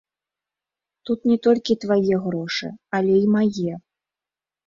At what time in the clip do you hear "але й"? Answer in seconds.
3.01-3.27